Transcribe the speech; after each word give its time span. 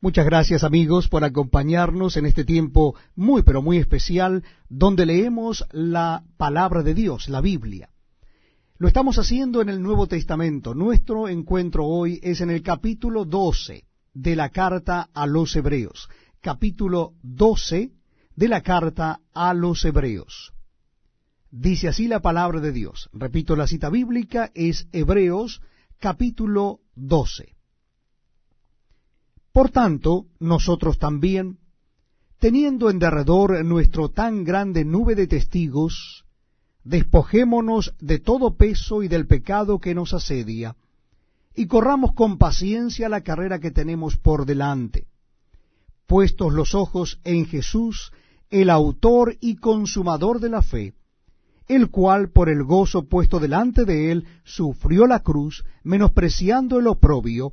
Muchas 0.00 0.26
gracias 0.26 0.64
amigos 0.64 1.08
por 1.08 1.22
acompañarnos 1.22 2.16
en 2.16 2.26
este 2.26 2.44
tiempo 2.44 2.96
muy 3.14 3.42
pero 3.42 3.62
muy 3.62 3.78
especial 3.78 4.42
donde 4.68 5.06
leemos 5.06 5.64
la 5.70 6.24
palabra 6.36 6.82
de 6.82 6.92
Dios, 6.92 7.28
la 7.28 7.40
Biblia. 7.40 7.88
Lo 8.78 8.88
estamos 8.88 9.18
haciendo 9.18 9.62
en 9.62 9.68
el 9.68 9.80
Nuevo 9.80 10.08
Testamento. 10.08 10.74
Nuestro 10.74 11.28
encuentro 11.28 11.86
hoy 11.86 12.18
es 12.22 12.40
en 12.40 12.50
el 12.50 12.62
capítulo 12.62 13.24
12 13.24 13.84
de 14.12 14.36
la 14.36 14.48
carta 14.48 15.08
a 15.14 15.26
los 15.26 15.54
Hebreos. 15.54 16.08
Capítulo 16.40 17.14
12 17.22 17.92
de 18.34 18.48
la 18.48 18.60
carta 18.62 19.20
a 19.32 19.54
los 19.54 19.84
Hebreos. 19.84 20.52
Dice 21.50 21.86
así 21.86 22.08
la 22.08 22.20
palabra 22.20 22.58
de 22.58 22.72
Dios. 22.72 23.08
Repito, 23.12 23.54
la 23.54 23.68
cita 23.68 23.88
bíblica 23.88 24.50
es 24.54 24.88
Hebreos 24.90 25.62
capítulo 26.00 26.80
12. 26.96 27.54
Por 29.52 29.70
tanto, 29.70 30.26
nosotros 30.40 30.98
también, 30.98 31.58
teniendo 32.38 32.90
en 32.90 32.98
derredor 32.98 33.64
nuestro 33.64 34.08
tan 34.08 34.44
grande 34.44 34.84
nube 34.84 35.14
de 35.14 35.26
testigos, 35.26 36.24
despojémonos 36.84 37.94
de 38.00 38.18
todo 38.18 38.56
peso 38.56 39.02
y 39.02 39.08
del 39.08 39.26
pecado 39.26 39.78
que 39.78 39.94
nos 39.94 40.14
asedia, 40.14 40.76
y 41.54 41.66
corramos 41.66 42.14
con 42.14 42.38
paciencia 42.38 43.08
la 43.10 43.20
carrera 43.20 43.60
que 43.60 43.70
tenemos 43.70 44.16
por 44.16 44.46
delante, 44.46 45.06
puestos 46.06 46.52
los 46.52 46.74
ojos 46.74 47.20
en 47.24 47.46
Jesús, 47.46 48.12
el 48.50 48.70
autor 48.70 49.36
y 49.40 49.56
consumador 49.56 50.40
de 50.40 50.48
la 50.48 50.62
fe, 50.62 50.94
el 51.68 51.90
cual 51.90 52.30
por 52.30 52.48
el 52.48 52.64
gozo 52.64 53.04
puesto 53.04 53.38
delante 53.38 53.84
de 53.84 54.12
él 54.12 54.26
sufrió 54.44 55.06
la 55.06 55.20
cruz, 55.20 55.64
menospreciando 55.84 56.78
el 56.78 56.86
oprobio, 56.86 57.52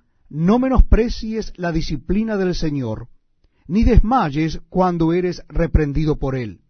no 0.31 0.59
menosprecies 0.59 1.51
la 1.57 1.73
disciplina 1.73 2.37
del 2.37 2.55
Señor, 2.55 3.09
ni 3.67 3.83
desmayes 3.83 4.61
cuando 4.69 5.11
eres 5.11 5.43
reprendido 5.49 6.15
por 6.19 6.35
Él, 6.35 6.61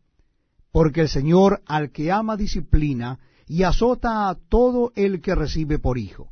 porque 0.72 1.01
el 1.01 1.09
Señor 1.09 1.61
al 1.67 1.91
que 1.91 2.11
ama 2.11 2.38
disciplina 2.38 3.19
y 3.47 3.61
azota 3.61 4.29
a 4.29 4.35
todo 4.35 4.91
el 4.95 5.21
que 5.21 5.35
recibe 5.35 5.77
por 5.77 6.00
hijo. 6.00 6.31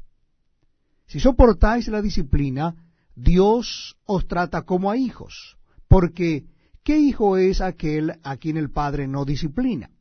Si 1.06 1.20
soportáis 1.20 1.88
la 1.88 2.02
disciplina, 2.02 2.76
Dios 3.16 3.96
os 4.06 4.28
trata 4.28 4.64
como 4.64 4.90
a 4.90 4.98
hijos, 4.98 5.58
porque 5.88 6.46
¿qué 6.84 6.98
hijo 6.98 7.38
es 7.38 7.62
aquel 7.62 8.20
a 8.24 8.38
quien 8.38 8.58
el 8.58 8.72
Padre 8.72 9.08
no 9.08 9.24
disciplina? 9.24 9.92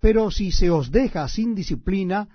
Pero 0.00 0.32
si 0.32 0.50
se 0.50 0.68
os 0.70 0.90
deja 0.90 1.28
sin 1.28 1.54
disciplina, 1.54 2.28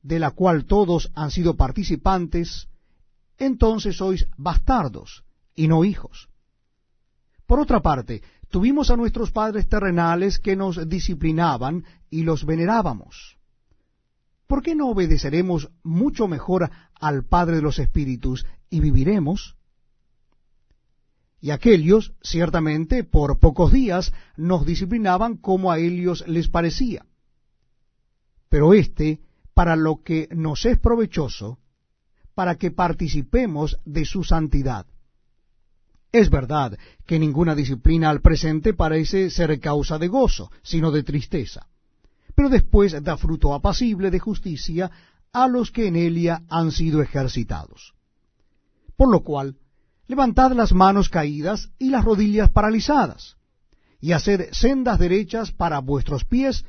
de 0.00 0.20
la 0.20 0.30
cual 0.30 0.64
todos 0.64 1.10
han 1.14 1.32
sido 1.32 1.56
participantes, 1.56 2.68
entonces 3.38 3.96
sois 3.96 4.26
bastardos 4.36 5.24
y 5.54 5.68
no 5.68 5.84
hijos. 5.84 6.28
Por 7.46 7.60
otra 7.60 7.80
parte, 7.80 8.22
tuvimos 8.48 8.90
a 8.90 8.96
nuestros 8.96 9.30
padres 9.30 9.68
terrenales 9.68 10.38
que 10.38 10.56
nos 10.56 10.88
disciplinaban 10.88 11.84
y 12.10 12.22
los 12.22 12.44
venerábamos. 12.44 13.38
¿Por 14.46 14.62
qué 14.62 14.74
no 14.74 14.88
obedeceremos 14.88 15.70
mucho 15.82 16.26
mejor 16.26 16.70
al 16.94 17.24
Padre 17.24 17.56
de 17.56 17.62
los 17.62 17.78
Espíritus 17.78 18.46
y 18.70 18.80
viviremos? 18.80 19.56
Y 21.40 21.50
aquellos, 21.50 22.14
ciertamente, 22.22 23.04
por 23.04 23.38
pocos 23.38 23.72
días 23.72 24.12
nos 24.36 24.66
disciplinaban 24.66 25.36
como 25.36 25.70
a 25.70 25.78
ellos 25.78 26.24
les 26.26 26.48
parecía. 26.48 27.06
Pero 28.48 28.74
éste, 28.74 29.20
para 29.54 29.76
lo 29.76 30.02
que 30.02 30.28
nos 30.32 30.64
es 30.64 30.78
provechoso, 30.78 31.58
para 32.38 32.54
que 32.54 32.70
participemos 32.70 33.80
de 33.84 34.04
su 34.04 34.22
santidad. 34.22 34.86
Es 36.12 36.30
verdad 36.30 36.78
que 37.04 37.18
ninguna 37.18 37.56
disciplina 37.56 38.10
al 38.10 38.20
presente 38.20 38.74
parece 38.74 39.28
ser 39.28 39.58
causa 39.58 39.98
de 39.98 40.06
gozo, 40.06 40.48
sino 40.62 40.92
de 40.92 41.02
tristeza, 41.02 41.66
pero 42.36 42.48
después 42.48 42.94
da 43.02 43.16
fruto 43.16 43.54
apacible 43.54 44.12
de 44.12 44.20
justicia 44.20 44.88
a 45.32 45.48
los 45.48 45.72
que 45.72 45.88
en 45.88 45.96
ella 45.96 46.42
han 46.48 46.70
sido 46.70 47.02
ejercitados. 47.02 47.94
Por 48.96 49.10
lo 49.10 49.24
cual, 49.24 49.56
levantad 50.06 50.52
las 50.52 50.72
manos 50.72 51.08
caídas 51.08 51.70
y 51.76 51.90
las 51.90 52.04
rodillas 52.04 52.52
paralizadas, 52.52 53.36
y 54.00 54.12
haced 54.12 54.50
sendas 54.52 55.00
derechas 55.00 55.50
para 55.50 55.80
vuestros 55.80 56.24
pies, 56.24 56.64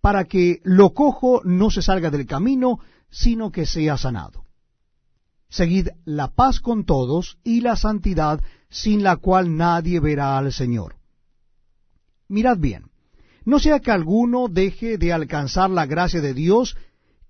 para 0.00 0.24
que 0.24 0.60
lo 0.64 0.94
cojo 0.94 1.42
no 1.44 1.70
se 1.70 1.80
salga 1.80 2.10
del 2.10 2.26
camino, 2.26 2.80
sino 3.08 3.52
que 3.52 3.66
sea 3.66 3.96
sanado. 3.96 4.49
Seguid 5.50 5.88
la 6.04 6.28
paz 6.28 6.60
con 6.60 6.84
todos 6.84 7.38
y 7.44 7.60
la 7.60 7.76
santidad, 7.76 8.40
sin 8.68 9.02
la 9.02 9.16
cual 9.16 9.56
nadie 9.56 10.00
verá 10.00 10.38
al 10.38 10.52
Señor. 10.52 10.94
Mirad 12.28 12.58
bien, 12.58 12.84
no 13.44 13.58
sea 13.58 13.80
que 13.80 13.90
alguno 13.90 14.46
deje 14.48 14.96
de 14.96 15.12
alcanzar 15.12 15.68
la 15.70 15.86
gracia 15.86 16.20
de 16.20 16.34
Dios, 16.34 16.76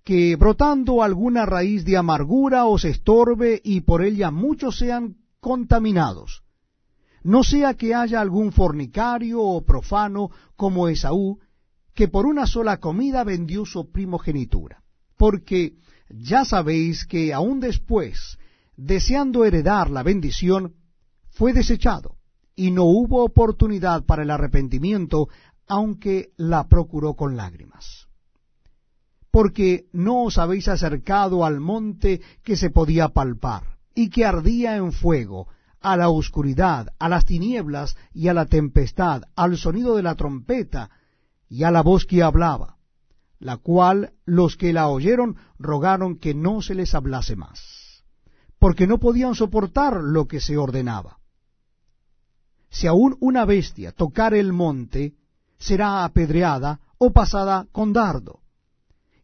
que 0.05 0.37
brotando 0.37 1.03
alguna 1.03 1.47
raíz 1.47 1.85
de 1.85 1.97
amargura 1.97 2.67
os 2.67 2.85
estorbe 2.85 3.61
y 3.65 3.81
por 3.81 4.03
ella 4.03 4.31
muchos 4.31 4.77
sean 4.77 5.17
contaminados. 5.41 6.43
No 7.23 7.43
sea 7.43 7.75
que 7.75 7.95
haya 7.95 8.21
algún 8.21 8.53
fornicario 8.53 9.43
o 9.43 9.65
profano 9.65 10.31
como 10.57 10.89
Esaú, 10.89 11.39
que 11.95 12.09
por 12.09 12.27
una 12.27 12.47
sola 12.47 12.79
comida 12.79 13.25
vendió 13.25 13.65
su 13.65 13.91
primogenitura. 13.91 14.83
Porque 15.21 15.75
ya 16.09 16.47
sabéis 16.47 17.05
que 17.05 17.35
aún 17.35 17.61
después, 17.61 18.39
deseando 18.75 19.45
heredar 19.45 19.91
la 19.91 20.03
bendición, 20.03 20.77
fue 21.29 21.53
desechado, 21.53 22.17
y 22.57 22.71
no 22.71 22.85
hubo 22.85 23.23
oportunidad 23.23 24.07
para 24.07 24.23
el 24.23 24.31
arrepentimiento, 24.31 25.29
aunque 25.69 26.31
la 26.39 26.69
procuró 26.69 27.17
con 27.17 27.37
lágrimas. 27.37 28.09
Porque 29.31 29.89
no 29.93 30.23
os 30.23 30.39
habéis 30.39 30.69
acercado 30.69 31.45
al 31.45 31.61
monte 31.61 32.23
que 32.43 32.57
se 32.57 32.71
podía 32.71 33.11
palpar, 33.11 33.77
y 33.95 34.09
que 34.09 34.25
ardía 34.25 34.77
en 34.77 34.91
fuego, 34.91 35.49
a 35.83 35.99
la 35.99 36.09
oscuridad, 36.09 36.95
a 36.99 37.11
las 37.11 37.27
tinieblas 37.27 37.95
y 38.15 38.29
a 38.29 38.33
la 38.33 38.47
tempestad, 38.47 39.25
al 39.37 39.59
sonido 39.59 39.97
de 39.97 40.03
la 40.03 40.15
trompeta 40.15 40.89
y 41.47 41.65
a 41.65 41.71
la 41.71 41.83
voz 41.83 42.07
que 42.07 42.23
hablaba 42.23 42.79
la 43.41 43.57
cual 43.57 44.13
los 44.27 44.57
que 44.57 44.73
la 44.73 44.89
oyeron 44.89 45.37
rogaron 45.59 46.19
que 46.19 46.35
no 46.35 46.63
se 46.63 46.75
les 46.75 46.95
hablase 46.95 47.37
más, 47.37 48.05
porque 48.59 48.87
no 48.87 48.99
podían 48.99 49.35
soportar 49.35 50.03
lo 50.03 50.29
que 50.29 50.41
se 50.41 50.57
ordenaba. 50.57 51.19
si 52.69 52.87
aún 52.87 53.17
una 53.19 53.45
bestia 53.45 53.91
tocare 53.91 54.39
el 54.39 54.53
monte, 54.53 55.15
será 55.59 56.05
apedreada 56.05 56.79
o 56.99 57.11
pasada 57.13 57.67
con 57.73 57.93
dardo. 57.93 58.41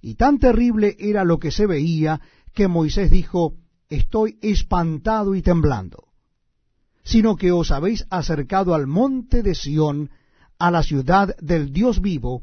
Y 0.01 0.17
tan 0.17 0.39
terrible 0.39 0.97
era 0.99 1.23
lo 1.25 1.39
que 1.39 1.53
se 1.53 1.67
veía 1.67 2.21
que 2.55 2.67
Moisés 2.67 3.11
dijo, 3.11 3.55
estoy 3.89 4.39
espantado 4.43 5.37
y 5.37 5.43
temblando, 5.43 6.09
sino 7.05 7.37
que 7.37 7.53
os 7.53 7.71
habéis 7.71 8.05
acercado 8.11 8.75
al 8.75 8.89
monte 8.89 9.43
de 9.45 9.55
Sión, 9.55 10.11
a 10.59 10.71
la 10.73 10.83
ciudad 10.83 11.37
del 11.37 11.73
Dios 11.73 12.01
vivo, 12.01 12.43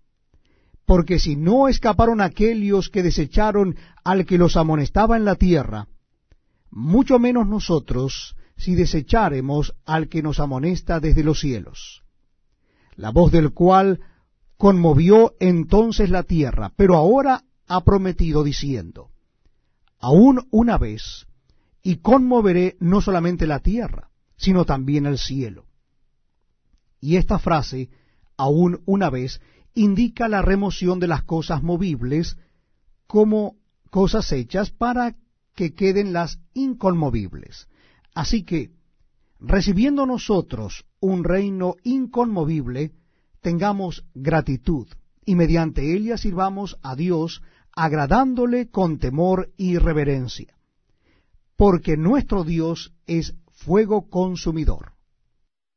porque 0.91 1.19
si 1.19 1.37
no 1.37 1.69
escaparon 1.69 2.19
aquellos 2.19 2.89
que 2.89 3.01
desecharon 3.01 3.77
al 4.03 4.25
que 4.25 4.37
los 4.37 4.57
amonestaba 4.57 5.15
en 5.15 5.23
la 5.23 5.35
tierra, 5.35 5.87
mucho 6.69 7.17
menos 7.17 7.47
nosotros 7.47 8.35
si 8.57 8.75
desecháremos 8.75 9.73
al 9.85 10.09
que 10.09 10.21
nos 10.21 10.41
amonesta 10.41 10.99
desde 10.99 11.23
los 11.23 11.39
cielos, 11.39 12.03
la 12.97 13.11
voz 13.11 13.31
del 13.31 13.53
cual 13.53 14.01
conmovió 14.57 15.33
entonces 15.39 16.09
la 16.09 16.23
tierra, 16.23 16.73
pero 16.75 16.97
ahora 16.97 17.45
ha 17.69 17.85
prometido 17.85 18.43
diciendo, 18.43 19.11
aún 19.97 20.45
una 20.51 20.77
vez, 20.77 21.25
y 21.81 21.99
conmoveré 21.99 22.75
no 22.81 22.99
solamente 22.99 23.47
la 23.47 23.59
tierra, 23.59 24.09
sino 24.35 24.65
también 24.65 25.05
el 25.05 25.19
cielo. 25.19 25.67
Y 26.99 27.15
esta 27.15 27.39
frase, 27.39 27.89
aún 28.35 28.81
una 28.85 29.09
vez, 29.09 29.39
indica 29.73 30.27
la 30.27 30.41
remoción 30.41 30.99
de 30.99 31.07
las 31.07 31.23
cosas 31.23 31.63
movibles 31.63 32.37
como 33.07 33.55
cosas 33.89 34.31
hechas 34.31 34.71
para 34.71 35.15
que 35.55 35.73
queden 35.73 36.13
las 36.13 36.39
inconmovibles. 36.53 37.67
Así 38.13 38.43
que, 38.43 38.71
recibiendo 39.39 40.05
nosotros 40.05 40.85
un 40.99 41.23
reino 41.23 41.75
inconmovible, 41.83 42.91
tengamos 43.41 44.05
gratitud 44.13 44.87
y 45.25 45.35
mediante 45.35 45.93
ella 45.95 46.17
sirvamos 46.17 46.77
a 46.81 46.95
Dios 46.95 47.41
agradándole 47.73 48.69
con 48.69 48.99
temor 48.99 49.51
y 49.57 49.77
reverencia, 49.77 50.57
porque 51.55 51.95
nuestro 51.95 52.43
Dios 52.43 52.93
es 53.07 53.35
fuego 53.51 54.09
consumidor. 54.09 54.93